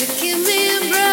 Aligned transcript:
you 0.00 0.06
give 0.06 0.38
me 0.46 0.76
a 0.76 0.90
break. 0.90 1.11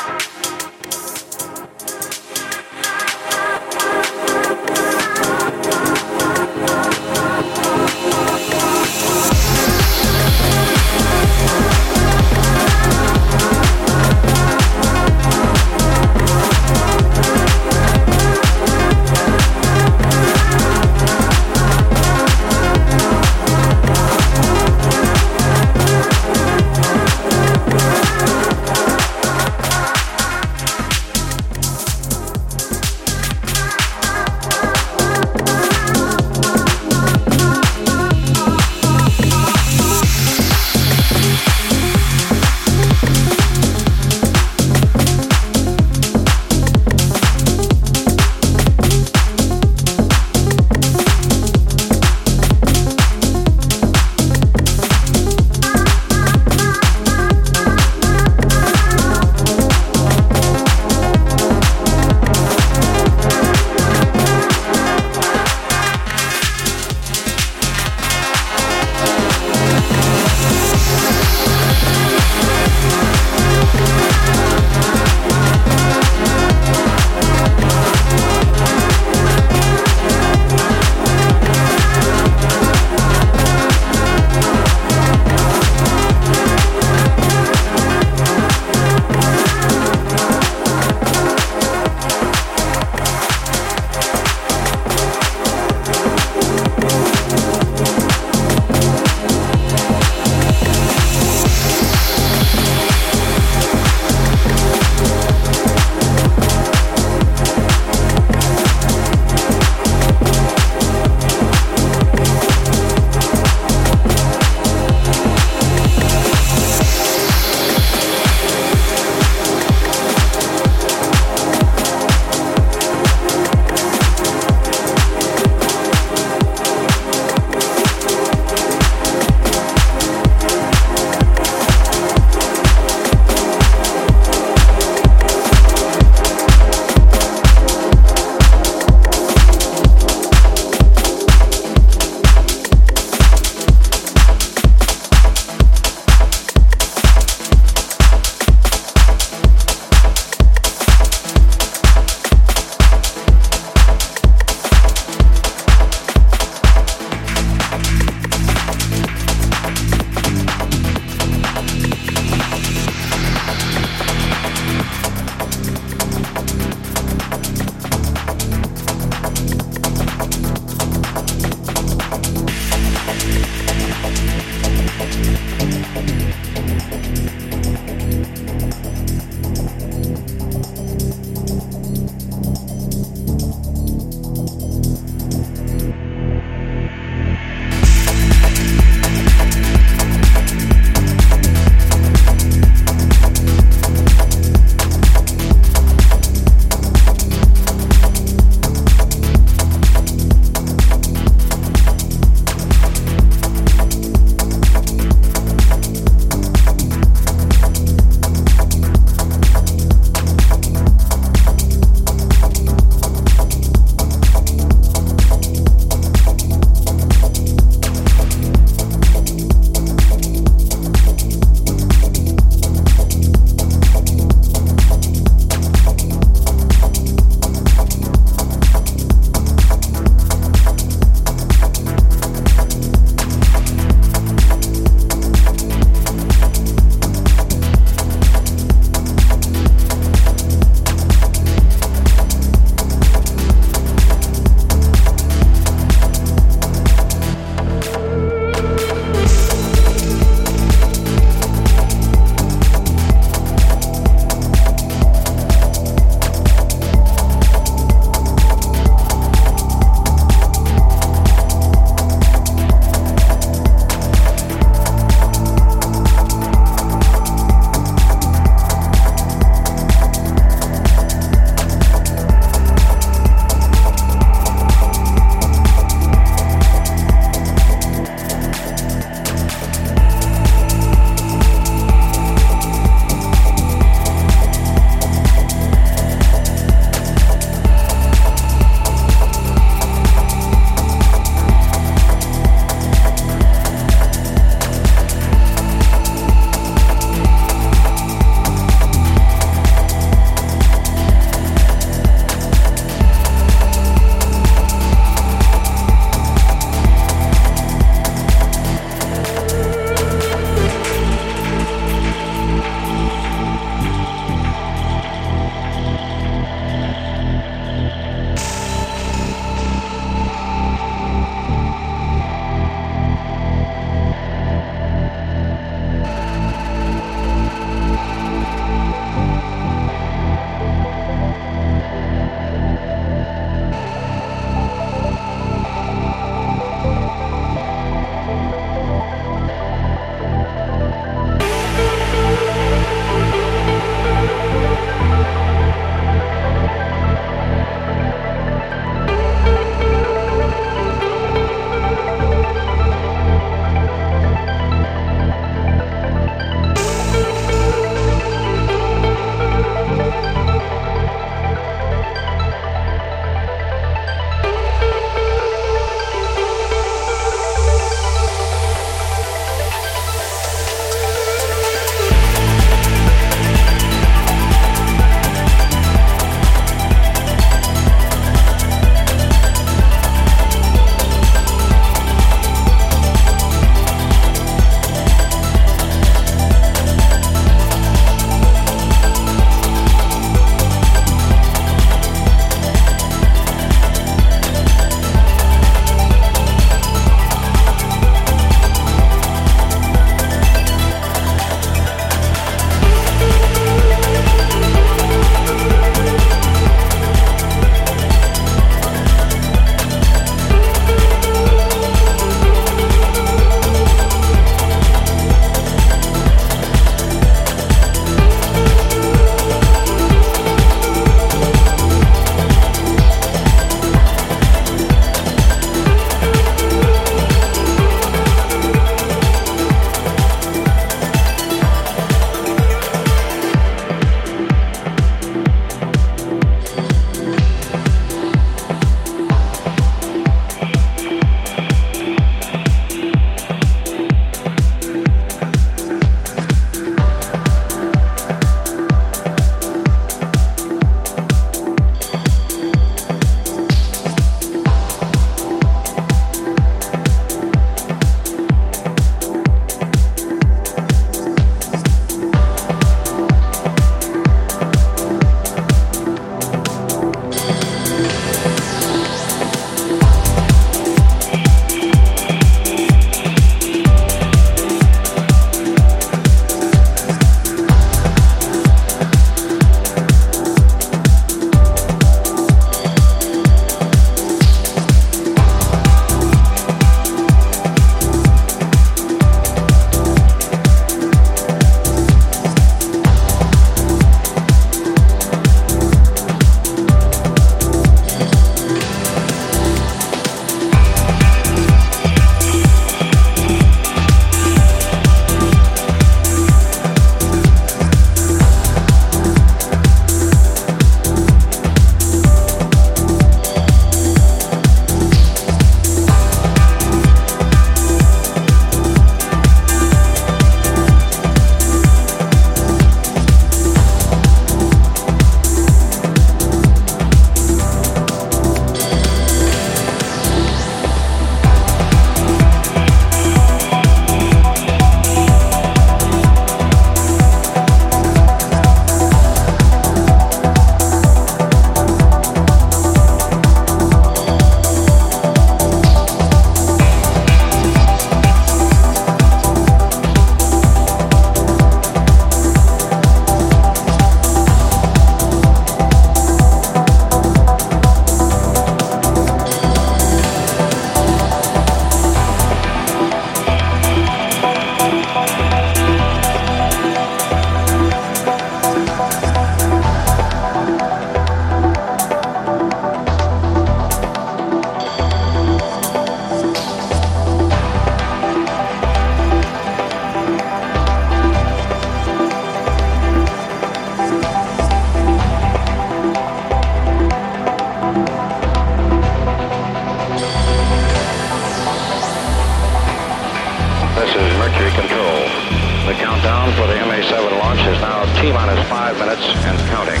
And 598.90 599.58
counting. 599.70 600.00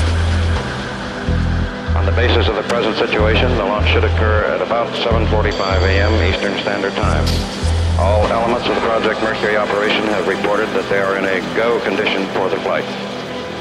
On 1.94 2.04
the 2.04 2.10
basis 2.12 2.48
of 2.48 2.56
the 2.56 2.66
present 2.66 2.96
situation, 2.96 3.48
the 3.54 3.64
launch 3.64 3.86
should 3.88 4.02
occur 4.02 4.42
at 4.50 4.60
about 4.60 4.90
7.45 5.06 5.54
a.m. 5.86 6.10
Eastern 6.26 6.58
Standard 6.62 6.92
Time. 6.94 7.22
All 8.00 8.26
elements 8.26 8.66
of 8.66 8.74
the 8.74 8.80
Project 8.80 9.22
Mercury 9.22 9.56
operation 9.56 10.02
have 10.10 10.26
reported 10.26 10.66
that 10.74 10.88
they 10.90 10.98
are 10.98 11.16
in 11.16 11.24
a 11.24 11.38
go 11.54 11.78
condition 11.86 12.26
for 12.34 12.50
the 12.50 12.58
flight. 12.66 12.84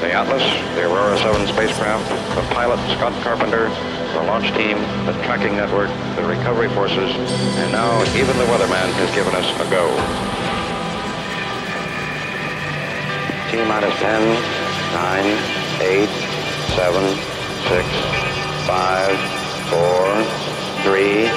The 0.01 0.09
Atlas, 0.11 0.41
the 0.74 0.89
Aurora 0.89 1.15
7 1.19 1.45
spacecraft, 1.45 2.09
the 2.34 2.41
pilot 2.55 2.82
Scott 2.97 3.13
Carpenter, 3.22 3.69
the 4.17 4.24
launch 4.26 4.49
team, 4.57 4.82
the 5.05 5.13
tracking 5.30 5.53
network, 5.53 5.93
the 6.17 6.26
recovery 6.26 6.69
forces, 6.74 7.13
and 7.61 7.72
now 7.72 8.01
even 8.17 8.34
the 8.41 8.49
weatherman 8.49 8.89
has 8.97 9.13
given 9.13 9.36
us 9.38 9.45
a 9.61 9.69
go. 9.69 9.86
T 13.53 13.61
minus 13.69 13.93
10, 14.01 14.61
9, 14.93 15.25
8, 15.79 16.09
7, 16.75 17.15
6, 17.69 17.87
5, 18.67 19.15
4, 19.69 20.23
3, 20.83 21.31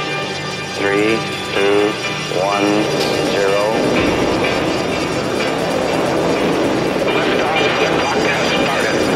3, 0.75 1.19
2, 1.55 1.95
1, 2.35 2.65
0. 3.31 3.55
Liftoff. 7.15 7.61
Clock 8.01 8.23
has 8.27 8.49
started. 8.65 9.14